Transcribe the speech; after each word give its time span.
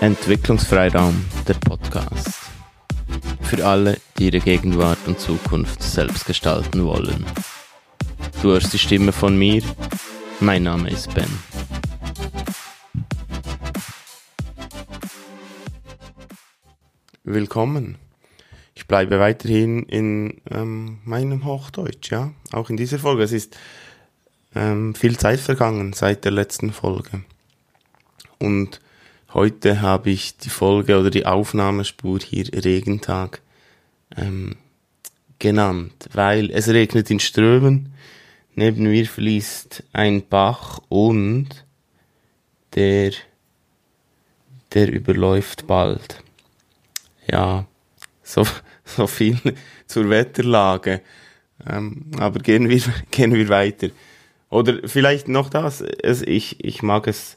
Entwicklungsfreiraum, 0.00 1.26
der 1.46 1.54
Podcast. 1.54 2.30
Für 3.42 3.66
alle, 3.66 4.00
die 4.16 4.28
ihre 4.28 4.40
Gegenwart 4.40 4.96
und 5.06 5.20
Zukunft 5.20 5.82
selbst 5.82 6.24
gestalten 6.24 6.86
wollen. 6.86 7.26
Du 8.40 8.48
hörst 8.48 8.72
die 8.72 8.78
Stimme 8.78 9.12
von 9.12 9.38
mir. 9.38 9.62
Mein 10.40 10.62
Name 10.62 10.88
ist 10.88 11.12
Ben. 11.12 11.28
Willkommen. 17.24 17.98
Ich 18.74 18.86
bleibe 18.86 19.20
weiterhin 19.20 19.82
in 19.82 20.40
ähm, 20.50 21.00
meinem 21.04 21.44
Hochdeutsch, 21.44 22.10
ja. 22.10 22.32
Auch 22.52 22.70
in 22.70 22.78
dieser 22.78 22.98
Folge. 22.98 23.22
Es 23.22 23.32
ist 23.32 23.54
ähm, 24.54 24.94
viel 24.94 25.18
Zeit 25.18 25.40
vergangen 25.40 25.92
seit 25.92 26.24
der 26.24 26.32
letzten 26.32 26.72
Folge. 26.72 27.22
Und 28.38 28.80
Heute 29.32 29.80
habe 29.80 30.10
ich 30.10 30.38
die 30.38 30.50
Folge 30.50 30.98
oder 30.98 31.08
die 31.08 31.24
Aufnahmespur 31.24 32.18
hier 32.18 32.46
Regentag 32.52 33.40
ähm, 34.16 34.56
genannt, 35.38 36.08
weil 36.12 36.50
es 36.50 36.66
regnet 36.66 37.12
in 37.12 37.20
Strömen. 37.20 37.94
Neben 38.56 38.82
mir 38.82 39.06
fließt 39.06 39.84
ein 39.92 40.26
Bach 40.26 40.80
und 40.88 41.64
der, 42.74 43.12
der 44.74 44.92
überläuft 44.92 45.68
bald. 45.68 46.24
Ja, 47.30 47.66
so, 48.24 48.44
so 48.84 49.06
viel 49.06 49.38
zur 49.86 50.10
Wetterlage. 50.10 51.02
Ähm, 51.68 52.06
aber 52.18 52.40
gehen 52.40 52.68
wir, 52.68 52.82
gehen 53.12 53.32
wir 53.32 53.48
weiter. 53.48 53.90
Oder 54.48 54.88
vielleicht 54.88 55.28
noch 55.28 55.50
das. 55.50 55.82
Es, 55.82 56.20
ich, 56.22 56.64
ich 56.64 56.82
mag 56.82 57.06
es 57.06 57.36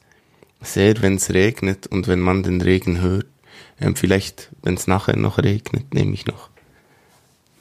sehr, 0.64 1.02
wenn 1.02 1.16
es 1.16 1.34
regnet 1.34 1.88
und 1.88 2.08
wenn 2.08 2.20
man 2.20 2.44
den 2.44 2.62
Regen 2.62 3.02
hört. 3.02 3.26
Ähm, 3.80 3.96
vielleicht, 3.96 4.50
wenn 4.62 4.76
es 4.76 4.88
nachher 4.88 5.16
noch 5.16 5.38
regnet, 5.38 5.94
nehme 5.94 6.14
ich 6.14 6.26
noch, 6.26 6.50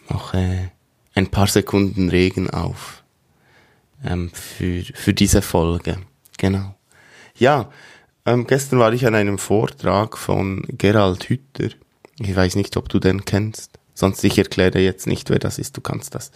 noch 0.08 0.34
äh, 0.34 0.68
ein 1.14 1.28
paar 1.28 1.46
Sekunden 1.46 2.08
Regen 2.08 2.50
auf 2.50 3.02
ähm, 4.04 4.30
für, 4.32 4.82
für 4.82 5.14
diese 5.14 5.42
Folge. 5.42 5.98
Genau. 6.38 6.74
Ja, 7.36 7.70
ähm, 8.24 8.46
gestern 8.46 8.78
war 8.78 8.92
ich 8.92 9.06
an 9.06 9.14
einem 9.14 9.38
Vortrag 9.38 10.16
von 10.16 10.62
Gerald 10.68 11.28
Hütter. 11.28 11.70
Ich 12.18 12.34
weiß 12.36 12.56
nicht, 12.56 12.76
ob 12.76 12.88
du 12.88 12.98
den 12.98 13.24
kennst. 13.24 13.78
Sonst 13.94 14.24
ich 14.24 14.38
erkläre 14.38 14.80
jetzt 14.80 15.06
nicht, 15.06 15.28
wer 15.28 15.38
das 15.38 15.58
ist. 15.58 15.76
Du 15.76 15.80
kannst 15.80 16.14
das 16.14 16.30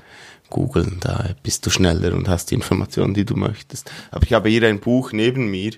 googeln, 0.50 0.98
da 1.00 1.30
bist 1.42 1.64
du 1.66 1.70
schneller 1.70 2.14
und 2.14 2.28
hast 2.28 2.50
die 2.50 2.54
Informationen, 2.54 3.14
die 3.14 3.24
du 3.24 3.34
möchtest. 3.34 3.90
Aber 4.10 4.24
ich 4.24 4.32
habe 4.32 4.48
hier 4.48 4.62
ein 4.64 4.80
Buch 4.80 5.12
neben 5.12 5.50
mir 5.50 5.72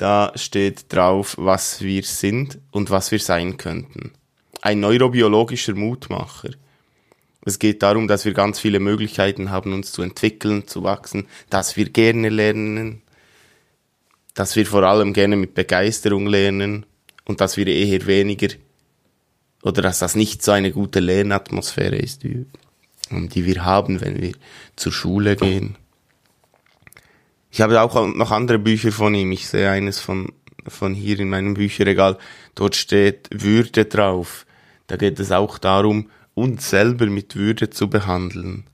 da 0.00 0.32
steht 0.34 0.90
drauf, 0.92 1.34
was 1.38 1.82
wir 1.82 2.02
sind 2.04 2.58
und 2.70 2.88
was 2.88 3.10
wir 3.10 3.18
sein 3.18 3.58
könnten. 3.58 4.12
Ein 4.62 4.80
neurobiologischer 4.80 5.74
Mutmacher. 5.74 6.50
Es 7.44 7.58
geht 7.58 7.82
darum, 7.82 8.08
dass 8.08 8.24
wir 8.24 8.32
ganz 8.32 8.58
viele 8.58 8.80
Möglichkeiten 8.80 9.50
haben, 9.50 9.74
uns 9.74 9.92
zu 9.92 10.00
entwickeln, 10.02 10.66
zu 10.66 10.82
wachsen, 10.82 11.26
dass 11.50 11.76
wir 11.76 11.90
gerne 11.90 12.30
lernen, 12.30 13.02
dass 14.34 14.56
wir 14.56 14.66
vor 14.66 14.84
allem 14.84 15.12
gerne 15.12 15.36
mit 15.36 15.54
Begeisterung 15.54 16.26
lernen 16.26 16.86
und 17.26 17.42
dass 17.42 17.58
wir 17.58 17.66
eher 17.66 18.06
weniger 18.06 18.48
oder 19.62 19.82
dass 19.82 19.98
das 19.98 20.14
nicht 20.14 20.42
so 20.42 20.52
eine 20.52 20.72
gute 20.72 21.00
Lernatmosphäre 21.00 21.96
ist, 21.96 22.22
die, 22.22 22.46
wir 23.10 23.64
haben, 23.66 24.00
wenn 24.00 24.20
wir 24.20 24.32
zur 24.76 24.92
Schule 24.92 25.36
gehen. 25.36 25.76
Ich 27.50 27.60
habe 27.60 27.80
auch 27.80 28.14
noch 28.14 28.30
andere 28.30 28.58
Bücher 28.58 28.92
von 28.92 29.14
ihm. 29.14 29.32
Ich 29.32 29.48
sehe 29.48 29.70
eines 29.70 29.98
von, 29.98 30.32
von 30.66 30.94
hier 30.94 31.18
in 31.18 31.30
meinem 31.30 31.54
Bücherregal. 31.54 32.16
Dort 32.54 32.76
steht 32.76 33.28
Würde 33.32 33.86
drauf. 33.86 34.46
Da 34.86 34.96
geht 34.96 35.18
es 35.18 35.32
auch 35.32 35.58
darum, 35.58 36.10
uns 36.34 36.70
selber 36.70 37.06
mit 37.06 37.34
Würde 37.34 37.70
zu 37.70 37.90
behandeln. 37.90 38.64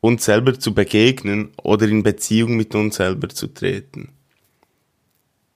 Uns 0.00 0.24
selber 0.24 0.58
zu 0.58 0.74
begegnen 0.74 1.52
oder 1.62 1.88
in 1.88 2.02
Beziehung 2.02 2.56
mit 2.56 2.74
uns 2.74 2.96
selber 2.96 3.28
zu 3.28 3.46
treten. 3.46 4.10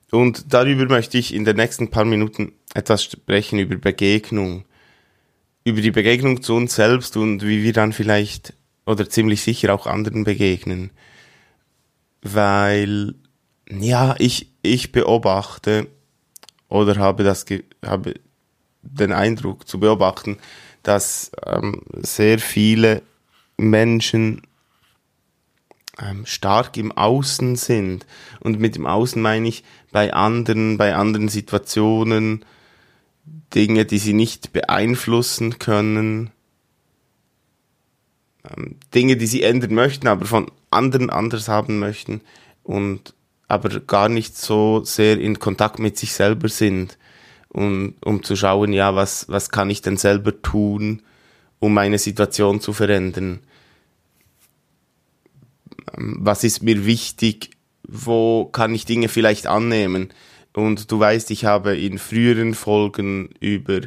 Und 0.09 0.53
darüber 0.53 0.85
möchte 0.85 1.17
ich 1.17 1.33
in 1.33 1.43
den 1.43 1.57
nächsten 1.57 1.89
paar 1.89 2.05
Minuten 2.05 2.53
etwas 2.73 3.03
sprechen, 3.03 3.59
über 3.59 3.75
Begegnung. 3.75 4.63
Über 5.65 5.81
die 5.81 5.91
Begegnung 5.91 6.41
zu 6.41 6.55
uns 6.55 6.75
selbst 6.75 7.17
und 7.17 7.43
wie 7.45 7.61
wir 7.61 7.73
dann 7.73 7.91
vielleicht 7.93 8.53
oder 8.85 9.09
ziemlich 9.09 9.41
sicher 9.41 9.73
auch 9.73 9.85
anderen 9.85 10.23
begegnen 10.23 10.91
weil 12.33 13.15
ja, 13.69 14.15
ich, 14.17 14.51
ich 14.61 14.91
beobachte 14.91 15.87
oder 16.69 16.97
habe 16.97 17.23
das 17.23 17.45
habe 17.85 18.15
den 18.81 19.11
Eindruck 19.11 19.67
zu 19.67 19.79
beobachten, 19.79 20.37
dass 20.83 21.31
ähm, 21.45 21.81
sehr 22.01 22.39
viele 22.39 23.01
Menschen 23.57 24.41
ähm, 25.99 26.25
stark 26.25 26.77
im 26.77 26.91
Außen 26.91 27.55
sind. 27.55 28.05
Und 28.39 28.59
mit 28.59 28.75
dem 28.75 28.85
Außen 28.85 29.21
meine 29.21 29.47
ich 29.47 29.63
bei 29.91 30.13
anderen, 30.13 30.77
bei 30.77 30.95
anderen 30.95 31.29
Situationen, 31.29 32.45
Dinge, 33.53 33.85
die 33.85 33.97
sie 33.97 34.13
nicht 34.13 34.53
beeinflussen 34.53 35.59
können, 35.59 36.31
ähm, 38.55 38.75
Dinge, 38.93 39.17
die 39.17 39.27
sie 39.27 39.43
ändern 39.43 39.73
möchten, 39.73 40.07
aber 40.07 40.25
von 40.25 40.51
anderen 40.69 41.09
anders 41.09 41.47
haben 41.47 41.79
möchten 41.79 42.21
und 42.63 43.13
aber 43.47 43.79
gar 43.79 44.09
nicht 44.09 44.37
so 44.37 44.83
sehr 44.83 45.19
in 45.19 45.39
Kontakt 45.39 45.79
mit 45.79 45.97
sich 45.97 46.13
selber 46.13 46.49
sind, 46.49 46.97
um, 47.49 47.95
um 48.03 48.23
zu 48.23 48.35
schauen, 48.35 48.73
ja, 48.73 48.95
was, 48.95 49.29
was 49.29 49.49
kann 49.49 49.69
ich 49.69 49.81
denn 49.81 49.97
selber 49.97 50.41
tun, 50.41 51.01
um 51.59 51.73
meine 51.73 51.97
Situation 51.97 52.59
zu 52.59 52.73
verändern? 52.73 53.39
Ähm, 55.97 56.17
was 56.19 56.43
ist 56.43 56.61
mir 56.61 56.85
wichtig? 56.85 57.51
Wo 57.87 58.45
kann 58.45 58.75
ich 58.75 58.85
Dinge 58.85 59.07
vielleicht 59.07 59.47
annehmen? 59.47 60.09
Und 60.53 60.91
du 60.91 60.99
weißt, 60.99 61.31
ich 61.31 61.45
habe 61.45 61.77
in 61.77 61.99
früheren 61.99 62.53
Folgen 62.53 63.29
über 63.39 63.81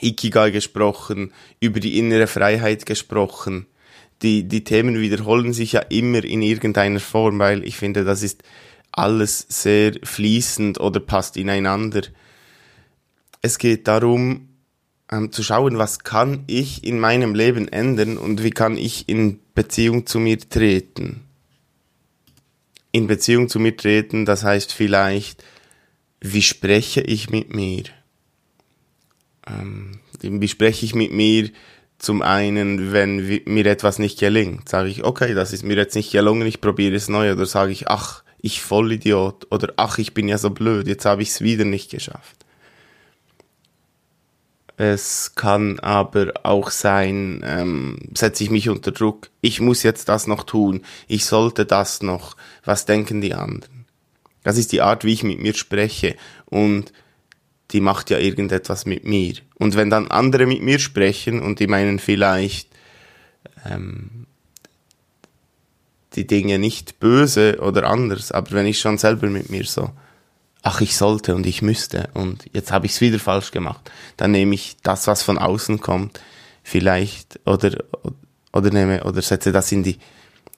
Ikigai 0.00 0.50
gesprochen, 0.50 1.32
über 1.60 1.80
die 1.80 1.98
innere 1.98 2.26
Freiheit 2.26 2.86
gesprochen 2.86 3.66
die, 4.22 4.48
die 4.48 4.64
Themen 4.64 5.00
wiederholen 5.00 5.52
sich 5.52 5.72
ja 5.72 5.80
immer 5.80 6.24
in 6.24 6.42
irgendeiner 6.42 7.00
Form, 7.00 7.38
weil 7.38 7.64
ich 7.64 7.76
finde, 7.76 8.04
das 8.04 8.22
ist 8.22 8.42
alles 8.90 9.46
sehr 9.48 9.94
fließend 10.02 10.80
oder 10.80 11.00
passt 11.00 11.36
ineinander. 11.36 12.02
Es 13.42 13.58
geht 13.58 13.86
darum, 13.86 14.48
ähm, 15.10 15.30
zu 15.30 15.42
schauen, 15.42 15.78
was 15.78 16.00
kann 16.00 16.44
ich 16.48 16.84
in 16.84 16.98
meinem 16.98 17.34
Leben 17.34 17.68
ändern 17.68 18.18
und 18.18 18.42
wie 18.42 18.50
kann 18.50 18.76
ich 18.76 19.08
in 19.08 19.38
Beziehung 19.54 20.06
zu 20.06 20.18
mir 20.18 20.38
treten. 20.38 21.24
In 22.90 23.06
Beziehung 23.06 23.48
zu 23.48 23.60
mir 23.60 23.76
treten, 23.76 24.24
das 24.24 24.42
heißt 24.42 24.72
vielleicht, 24.72 25.44
wie 26.20 26.42
spreche 26.42 27.00
ich 27.00 27.30
mit 27.30 27.54
mir? 27.54 27.84
Ähm, 29.48 30.00
wie 30.20 30.48
spreche 30.48 30.84
ich 30.84 30.94
mit 30.94 31.12
mir 31.12 31.50
zum 31.98 32.22
einen, 32.22 32.92
wenn 32.92 33.42
mir 33.44 33.66
etwas 33.66 33.98
nicht 33.98 34.20
gelingt, 34.20 34.68
sage 34.68 34.88
ich, 34.88 35.04
okay, 35.04 35.34
das 35.34 35.52
ist 35.52 35.64
mir 35.64 35.76
jetzt 35.76 35.96
nicht 35.96 36.12
gelungen, 36.12 36.46
ich 36.46 36.60
probiere 36.60 36.94
es 36.94 37.08
neu. 37.08 37.32
Oder 37.32 37.46
sage 37.46 37.72
ich, 37.72 37.88
ach, 37.88 38.22
ich 38.40 38.62
Vollidiot. 38.62 39.48
Oder 39.50 39.72
ach, 39.76 39.98
ich 39.98 40.14
bin 40.14 40.28
ja 40.28 40.38
so 40.38 40.50
blöd, 40.50 40.86
jetzt 40.86 41.04
habe 41.04 41.22
ich 41.22 41.30
es 41.30 41.40
wieder 41.40 41.64
nicht 41.64 41.90
geschafft. 41.90 42.36
Es 44.76 45.34
kann 45.34 45.80
aber 45.80 46.34
auch 46.44 46.70
sein, 46.70 47.42
ähm, 47.44 47.98
setze 48.14 48.44
ich 48.44 48.50
mich 48.50 48.68
unter 48.68 48.92
Druck, 48.92 49.28
ich 49.40 49.60
muss 49.60 49.82
jetzt 49.82 50.08
das 50.08 50.28
noch 50.28 50.44
tun, 50.44 50.82
ich 51.08 51.24
sollte 51.24 51.66
das 51.66 52.00
noch, 52.00 52.36
was 52.64 52.86
denken 52.86 53.20
die 53.20 53.34
anderen? 53.34 53.86
Das 54.44 54.56
ist 54.56 54.70
die 54.70 54.80
Art, 54.80 55.04
wie 55.04 55.12
ich 55.12 55.24
mit 55.24 55.40
mir 55.40 55.54
spreche. 55.54 56.14
Und 56.46 56.92
die 57.70 57.80
macht 57.80 58.10
ja 58.10 58.18
irgendetwas 58.18 58.86
mit 58.86 59.04
mir. 59.04 59.34
Und 59.56 59.76
wenn 59.76 59.90
dann 59.90 60.10
andere 60.10 60.46
mit 60.46 60.62
mir 60.62 60.78
sprechen 60.78 61.42
und 61.42 61.60
die 61.60 61.66
meinen 61.66 61.98
vielleicht 61.98 62.68
ähm, 63.66 64.26
die 66.14 66.26
Dinge 66.26 66.58
nicht 66.58 66.98
böse 66.98 67.58
oder 67.60 67.88
anders, 67.88 68.32
aber 68.32 68.52
wenn 68.52 68.66
ich 68.66 68.80
schon 68.80 68.98
selber 68.98 69.28
mit 69.28 69.50
mir 69.50 69.64
so, 69.64 69.90
ach 70.62 70.80
ich 70.80 70.96
sollte 70.96 71.34
und 71.34 71.46
ich 71.46 71.62
müsste 71.62 72.08
und 72.14 72.46
jetzt 72.52 72.72
habe 72.72 72.86
ich 72.86 72.92
es 72.92 73.00
wieder 73.00 73.18
falsch 73.18 73.50
gemacht, 73.50 73.90
dann 74.16 74.32
nehme 74.32 74.54
ich 74.54 74.76
das, 74.82 75.06
was 75.06 75.22
von 75.22 75.38
außen 75.38 75.80
kommt, 75.80 76.20
vielleicht 76.62 77.40
oder 77.46 77.84
oder 78.52 78.70
nehme 78.70 79.04
oder 79.04 79.22
setze 79.22 79.52
das 79.52 79.70
in 79.72 79.82
die 79.82 79.98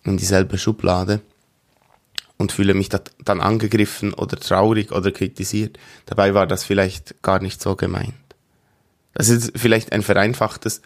in 0.04 0.16
dieselbe 0.16 0.56
Schublade 0.56 1.20
und 2.40 2.52
fühle 2.52 2.72
mich 2.72 2.88
dann 2.88 3.40
angegriffen 3.42 4.14
oder 4.14 4.38
traurig 4.38 4.92
oder 4.92 5.12
kritisiert. 5.12 5.78
Dabei 6.06 6.32
war 6.32 6.46
das 6.46 6.64
vielleicht 6.64 7.20
gar 7.20 7.42
nicht 7.42 7.60
so 7.60 7.76
gemeint. 7.76 8.14
Das 9.12 9.28
ist 9.28 9.52
vielleicht 9.56 9.92
ein 9.92 10.00
vereinfachtes 10.00 10.80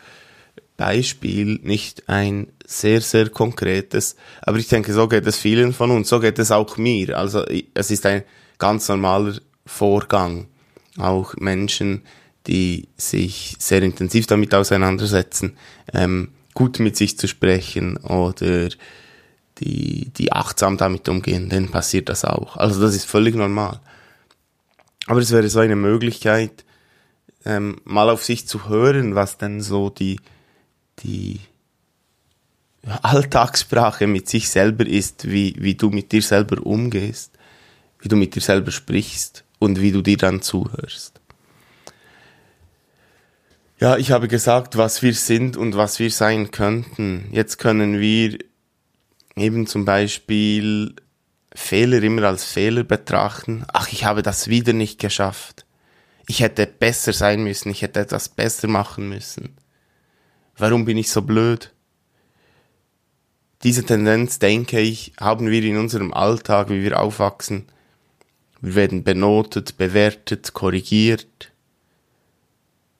Beispiel, 0.77 1.61
nicht 1.63 2.09
ein 2.09 2.49
sehr, 2.67 3.01
sehr 3.01 3.29
konkretes, 3.29 4.17
aber 4.43 4.59
ich 4.59 4.67
denke, 4.67 4.93
so 4.93 5.07
geht 5.07 5.29
es 5.29 5.39
vielen 5.39 5.73
von 5.73 5.93
uns, 5.93 6.09
so 6.09 6.19
geht 6.19 6.41
es 6.41 6.51
auch 6.51 6.77
mir. 6.77 7.17
Also 7.17 7.45
es 7.75 7.93
ist 7.93 8.05
ein 8.05 8.25
ganz 8.59 8.89
normaler 8.89 9.39
Vorgang. 9.65 10.49
Auch 10.99 11.37
Menschen, 11.37 12.03
die 12.49 12.89
sich 12.97 13.55
sehr 13.61 13.83
intensiv 13.85 14.27
damit 14.27 14.53
auseinandersetzen, 14.55 15.57
ähm, 15.93 16.31
gut 16.53 16.81
mit 16.81 16.97
sich 16.97 17.17
zu 17.17 17.29
sprechen 17.29 17.97
oder 17.99 18.71
die, 19.59 20.11
die 20.11 20.33
achtsam 20.33 20.77
damit 20.77 21.09
umgehen, 21.09 21.49
denen 21.49 21.71
passiert 21.71 22.09
das 22.09 22.25
auch. 22.25 22.57
Also 22.57 22.81
das 22.81 22.95
ist 22.95 23.07
völlig 23.07 23.35
normal. 23.35 23.81
Aber 25.07 25.21
es 25.21 25.31
wäre 25.31 25.49
so 25.49 25.61
eine 25.61 25.77
Möglichkeit, 25.77 26.65
ähm, 27.45 27.81
mal 27.85 28.11
auf 28.11 28.25
sich 28.25 28.49
zu 28.49 28.69
hören, 28.69 29.15
was 29.15 29.39
denn 29.39 29.61
so 29.61 29.91
die, 29.91 30.21
die 31.01 31.41
Alltagssprache 33.03 34.07
mit 34.07 34.29
sich 34.29 34.49
selber 34.49 34.87
ist, 34.87 35.31
wie, 35.31 35.55
wie 35.59 35.75
du 35.75 35.91
mit 35.91 36.13
dir 36.13 36.23
selber 36.23 36.65
umgehst, 36.65 37.33
wie 38.01 38.09
du 38.09 38.17
mit 38.17 38.35
dir 38.35 38.41
selber 38.41 38.71
sprichst 38.71 39.45
und 39.59 39.81
wie 39.81 39.93
du 39.93 40.03
dir 40.03 40.17
dann 40.17 40.43
zuhörst. 40.43 41.21
Ja, 43.81 43.97
ich 43.97 44.13
habe 44.13 44.29
gesagt, 44.29 44.77
was 44.77 45.03
wir 45.03 45.15
sind 45.15 45.57
und 45.57 45.77
was 45.77 45.99
wir 45.99 46.11
sein 46.11 46.51
könnten. 46.51 47.29
Jetzt 47.33 47.59
können 47.59 47.99
wir 48.01 48.39
eben 49.37 49.67
zum 49.67 49.85
Beispiel 49.85 50.95
Fehler 51.55 52.03
immer 52.03 52.25
als 52.25 52.45
Fehler 52.45 52.85
betrachten. 52.85 53.65
Ach, 53.73 53.91
ich 53.93 54.05
habe 54.05 54.23
das 54.23 54.49
wieder 54.49 54.73
nicht 54.73 54.99
geschafft. 54.99 55.65
Ich 56.27 56.41
hätte 56.41 56.67
besser 56.67 57.13
sein 57.13 57.45
müssen, 57.45 57.71
ich 57.71 57.83
hätte 57.83 58.01
etwas 58.01 58.29
besser 58.29 58.69
machen 58.69 59.09
müssen. 59.09 59.57
Warum 60.57 60.85
bin 60.85 60.97
ich 60.97 61.11
so 61.11 61.23
blöd? 61.23 61.73
Diese 63.63 63.85
Tendenz, 63.85 64.39
denke 64.39 64.81
ich, 64.81 65.13
haben 65.19 65.51
wir 65.51 65.63
in 65.63 65.77
unserem 65.77 66.13
Alltag, 66.13 66.69
wie 66.71 66.83
wir 66.83 67.01
aufwachsen. 67.01 67.67
Wir 68.61 68.75
werden 68.75 69.05
benotet, 69.05 69.77
bewertet, 69.77 70.53
korrigiert. 70.53 71.53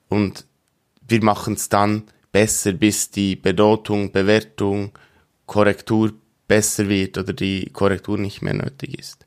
Und 0.09 0.45
wir 1.07 1.23
machen 1.23 1.53
es 1.53 1.69
dann 1.69 2.03
besser, 2.31 2.73
bis 2.73 3.11
die 3.11 3.35
Benotung, 3.35 4.11
Bewertung, 4.11 4.91
Korrektur 5.45 6.13
besser 6.47 6.89
wird 6.89 7.17
oder 7.17 7.33
die 7.33 7.69
Korrektur 7.71 8.17
nicht 8.17 8.41
mehr 8.41 8.53
nötig 8.53 8.99
ist. 8.99 9.25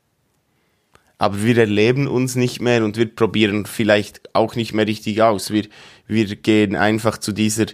Aber 1.17 1.43
wir 1.43 1.57
erleben 1.57 2.07
uns 2.07 2.35
nicht 2.35 2.61
mehr 2.61 2.83
und 2.83 2.95
wir 2.95 3.13
probieren 3.13 3.65
vielleicht 3.65 4.33
auch 4.33 4.55
nicht 4.55 4.73
mehr 4.73 4.87
richtig 4.87 5.21
aus. 5.21 5.51
Wir, 5.51 5.65
wir 6.07 6.33
gehen 6.37 6.77
einfach 6.77 7.17
zu 7.17 7.33
dieser, 7.33 7.65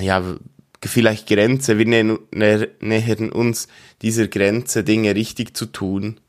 ja, 0.00 0.36
vielleicht 0.84 1.28
Grenze. 1.28 1.78
Wir 1.78 1.86
nähern 1.86 3.30
uns 3.30 3.68
dieser 4.02 4.26
Grenze, 4.26 4.82
Dinge 4.82 5.14
richtig 5.14 5.56
zu 5.56 5.66
tun, 5.66 6.20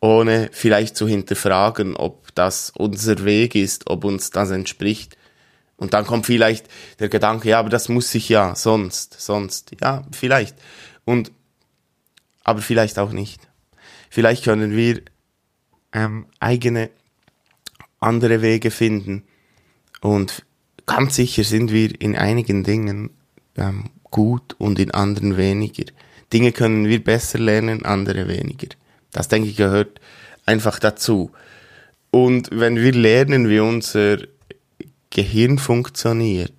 ohne 0.00 0.50
vielleicht 0.52 0.96
zu 0.96 1.08
hinterfragen, 1.08 1.96
ob 1.96 2.32
das 2.36 2.72
unser 2.76 3.24
Weg 3.24 3.56
ist, 3.56 3.90
ob 3.90 4.04
uns 4.04 4.30
das 4.30 4.50
entspricht. 4.50 5.16
Und 5.76 5.94
dann 5.94 6.06
kommt 6.06 6.26
vielleicht 6.26 6.66
der 7.00 7.08
Gedanke, 7.08 7.48
ja, 7.48 7.58
aber 7.58 7.70
das 7.70 7.88
muss 7.88 8.14
ich 8.14 8.28
ja, 8.28 8.54
sonst, 8.54 9.20
sonst, 9.20 9.72
ja, 9.80 10.06
vielleicht. 10.12 10.54
Und, 11.04 11.32
aber 12.50 12.60
vielleicht 12.60 12.98
auch 12.98 13.12
nicht. 13.12 13.48
Vielleicht 14.10 14.44
können 14.44 14.76
wir 14.76 15.02
ähm, 15.92 16.26
eigene 16.40 16.90
andere 18.00 18.42
Wege 18.42 18.70
finden. 18.70 19.22
Und 20.00 20.44
ganz 20.86 21.14
sicher 21.14 21.44
sind 21.44 21.72
wir 21.72 22.00
in 22.00 22.16
einigen 22.16 22.64
Dingen 22.64 23.10
ähm, 23.56 23.90
gut 24.10 24.54
und 24.58 24.78
in 24.78 24.90
anderen 24.90 25.36
weniger. 25.36 25.84
Dinge 26.32 26.52
können 26.52 26.86
wir 26.86 27.02
besser 27.02 27.38
lernen, 27.38 27.84
andere 27.84 28.28
weniger. 28.28 28.68
Das 29.12 29.28
denke 29.28 29.48
ich 29.48 29.56
gehört 29.56 30.00
einfach 30.46 30.78
dazu. 30.78 31.30
Und 32.10 32.48
wenn 32.52 32.76
wir 32.76 32.92
lernen, 32.92 33.48
wie 33.48 33.60
unser 33.60 34.18
Gehirn 35.10 35.58
funktioniert, 35.58 36.52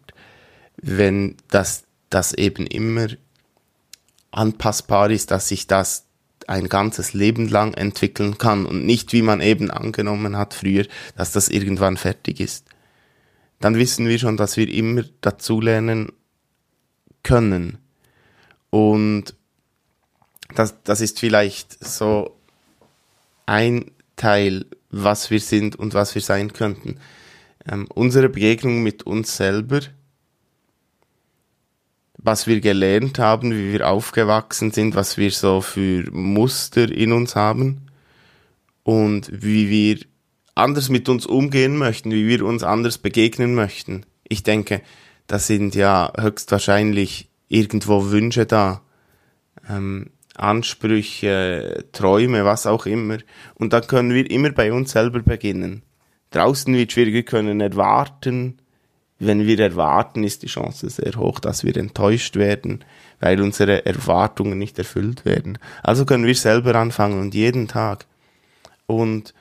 wenn 0.77 1.35
das, 1.49 1.83
das 2.09 2.33
eben 2.33 2.65
immer 2.67 3.07
anpassbar 4.31 5.12
ist, 5.12 5.31
dass 5.31 5.48
sich 5.48 5.68
das 5.68 6.06
ein 6.48 6.69
ganzes 6.69 7.13
Leben 7.13 7.48
lang 7.48 7.74
entwickeln 7.74 8.38
kann 8.38 8.66
und 8.66 8.86
nicht 8.86 9.13
wie 9.13 9.22
man 9.22 9.42
eben 9.42 9.69
angenommen 9.69 10.38
hat 10.38 10.54
früher, 10.54 10.86
dass 11.16 11.31
das 11.31 11.50
irgendwann 11.50 11.98
fertig 11.98 12.39
ist. 12.39 12.66
Dann 13.60 13.75
wissen 13.75 14.07
wir 14.07 14.18
schon, 14.18 14.38
dass 14.38 14.57
wir 14.57 14.68
immer 14.68 15.04
dazulernen 15.22 16.12
können. 17.24 17.78
Und 18.72 19.36
das, 20.56 20.75
das 20.84 21.00
ist 21.01 21.19
vielleicht 21.19 21.84
so 21.84 22.36
ein 23.45 23.92
Teil, 24.16 24.66
was 24.89 25.30
wir 25.30 25.39
sind 25.39 25.75
und 25.75 25.94
was 25.94 26.16
wir 26.16 26.22
sein 26.22 26.54
könnten 26.54 26.98
ähm, 27.69 27.88
unsere 27.94 28.30
Begegnung 28.30 28.84
mit 28.84 29.04
uns 29.04 29.36
selber, 29.38 29.81
was 32.23 32.47
wir 32.47 32.62
gelernt 32.62 33.19
haben, 33.19 33.51
wie 33.51 33.73
wir 33.73 33.89
aufgewachsen 33.89 34.71
sind, 34.71 34.95
was 34.95 35.18
wir 35.18 35.31
so 35.31 35.62
für 35.62 36.09
Muster 36.12 36.91
in 36.91 37.12
uns 37.12 37.35
haben 37.35 37.88
und 38.83 39.29
wie 39.31 39.69
wir 39.69 40.00
anders 40.56 40.89
mit 40.89 41.09
uns 41.09 41.25
umgehen 41.25 41.77
möchten, 41.77 42.12
wie 42.12 42.27
wir 42.27 42.45
uns 42.45 42.63
anders 42.63 42.97
begegnen 42.97 43.56
möchten. 43.56 44.06
Ich 44.27 44.44
denke, 44.44 44.81
da 45.27 45.39
sind 45.39 45.75
ja 45.75 46.12
höchstwahrscheinlich 46.19 47.29
irgendwo 47.47 48.12
Wünsche 48.12 48.45
da, 48.45 48.81
ähm, 49.69 50.12
Ansprüche, 50.35 51.85
Träume, 51.91 52.45
was 52.45 52.65
auch 52.65 52.85
immer. 52.85 53.17
Und 53.56 53.74
da 53.74 53.81
können 53.81 54.13
wir 54.13 54.29
immer 54.29 54.51
bei 54.51 54.71
uns 54.71 54.91
selber 54.91 55.21
beginnen. 55.21 55.83
Draußen 56.31 56.74
wird 56.74 56.91
schwierig, 56.91 57.13
wir 57.13 57.24
können 57.24 57.59
erwarten. 57.59 58.61
Wenn 59.23 59.45
wir 59.45 59.59
erwarten, 59.59 60.23
ist 60.23 60.41
die 60.41 60.47
Chance 60.47 60.89
sehr 60.89 61.13
hoch, 61.13 61.39
dass 61.39 61.63
wir 61.63 61.77
enttäuscht 61.77 62.38
werden, 62.38 62.84
weil 63.19 63.39
unsere 63.39 63.86
Erwartungen 63.86 64.57
nicht 64.57 64.79
erfüllt 64.79 65.25
werden. 65.25 65.60
Also 65.84 66.05
können 66.05 66.25
wir 66.25 66.34
selber 66.34 66.74
anfangen 66.74 67.19
und 67.19 67.36
jeden 67.36 67.67
Tag. 67.67 68.07
Und 68.88 69.36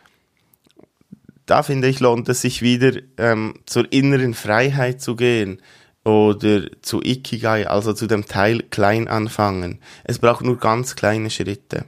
da 1.46 1.62
finde 1.62 1.88
ich, 1.88 1.98
lohnt 2.00 2.28
es 2.28 2.42
sich 2.42 2.60
wieder 2.60 3.00
ähm, 3.16 3.54
zur 3.64 3.90
inneren 3.90 4.34
Freiheit 4.34 5.00
zu 5.00 5.16
gehen 5.16 5.62
oder 6.04 6.66
zu 6.82 7.00
Ikigai, 7.00 7.66
also 7.66 7.94
zu 7.94 8.06
dem 8.06 8.26
Teil 8.26 8.62
klein 8.64 9.08
anfangen. 9.08 9.78
Es 10.04 10.18
braucht 10.18 10.44
nur 10.44 10.58
ganz 10.58 10.94
kleine 10.94 11.30
Schritte 11.30 11.86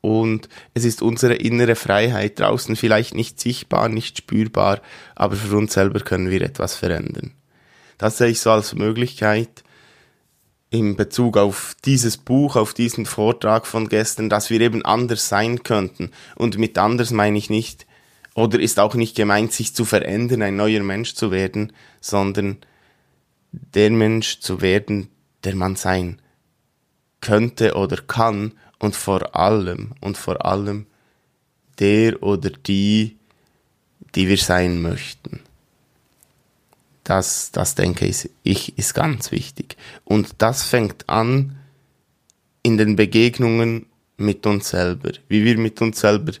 und 0.00 0.48
es 0.74 0.84
ist 0.84 1.02
unsere 1.02 1.34
innere 1.34 1.74
Freiheit 1.74 2.38
draußen 2.38 2.76
vielleicht 2.76 3.14
nicht 3.14 3.40
sichtbar, 3.40 3.88
nicht 3.88 4.18
spürbar, 4.18 4.80
aber 5.14 5.36
für 5.36 5.56
uns 5.56 5.72
selber 5.72 6.00
können 6.00 6.30
wir 6.30 6.42
etwas 6.42 6.74
verändern. 6.74 7.32
Das 7.98 8.18
sehe 8.18 8.28
ich 8.28 8.40
so 8.40 8.50
als 8.50 8.74
Möglichkeit 8.74 9.64
in 10.70 10.96
Bezug 10.96 11.36
auf 11.36 11.74
dieses 11.84 12.16
Buch, 12.16 12.54
auf 12.54 12.74
diesen 12.74 13.06
Vortrag 13.06 13.66
von 13.66 13.88
gestern, 13.88 14.28
dass 14.28 14.50
wir 14.50 14.60
eben 14.60 14.84
anders 14.84 15.28
sein 15.28 15.62
könnten. 15.62 16.10
Und 16.36 16.58
mit 16.58 16.76
anders 16.78 17.10
meine 17.10 17.38
ich 17.38 17.50
nicht, 17.50 17.86
oder 18.34 18.60
ist 18.60 18.78
auch 18.78 18.94
nicht 18.94 19.16
gemeint, 19.16 19.52
sich 19.52 19.74
zu 19.74 19.84
verändern, 19.84 20.42
ein 20.42 20.56
neuer 20.56 20.82
Mensch 20.82 21.14
zu 21.14 21.32
werden, 21.32 21.72
sondern 22.00 22.58
der 23.50 23.90
Mensch 23.90 24.40
zu 24.40 24.60
werden, 24.60 25.08
der 25.42 25.56
man 25.56 25.74
sein 25.74 26.20
könnte 27.20 27.74
oder 27.74 27.96
kann 27.96 28.52
und 28.78 28.94
vor 28.94 29.34
allem 29.36 29.92
und 30.00 30.16
vor 30.16 30.44
allem 30.44 30.86
der 31.78 32.22
oder 32.22 32.50
die, 32.50 33.16
die 34.14 34.28
wir 34.28 34.38
sein 34.38 34.82
möchten. 34.82 35.40
Das, 37.04 37.50
das 37.52 37.74
denke 37.74 38.06
ich, 38.06 38.78
ist 38.78 38.94
ganz 38.94 39.30
wichtig. 39.30 39.76
Und 40.04 40.34
das 40.38 40.64
fängt 40.64 41.08
an 41.08 41.56
in 42.62 42.76
den 42.76 42.96
Begegnungen 42.96 43.86
mit 44.18 44.44
uns 44.46 44.70
selber, 44.70 45.12
wie 45.28 45.44
wir 45.44 45.56
mit 45.56 45.80
uns 45.80 46.00
selber 46.00 46.32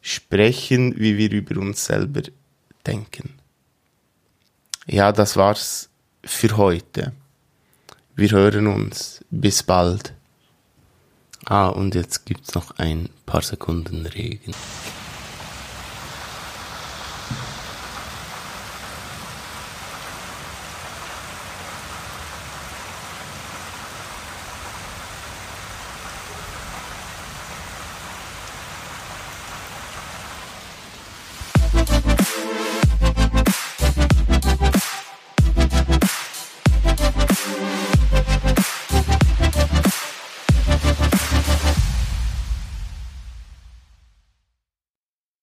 sprechen, 0.00 0.94
wie 0.98 1.16
wir 1.18 1.32
über 1.32 1.60
uns 1.60 1.84
selber 1.84 2.22
denken. 2.86 3.34
Ja, 4.86 5.10
das 5.10 5.36
war's 5.36 5.88
für 6.24 6.56
heute. 6.56 7.12
Wir 8.14 8.30
hören 8.30 8.68
uns. 8.68 9.24
Bis 9.30 9.62
bald. 9.62 10.14
Ah, 11.48 11.68
und 11.68 11.94
jetzt 11.94 12.26
gibt's 12.26 12.54
noch 12.54 12.72
ein 12.78 13.08
paar 13.24 13.40
Sekunden 13.42 14.04
Regen. 14.04 14.52